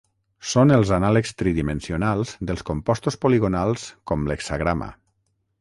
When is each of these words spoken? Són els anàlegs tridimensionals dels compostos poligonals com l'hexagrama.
Són 0.51 0.71
els 0.77 0.93
anàlegs 0.97 1.33
tridimensionals 1.41 2.33
dels 2.51 2.65
compostos 2.71 3.21
poligonals 3.27 3.87
com 4.13 4.29
l'hexagrama. 4.31 4.93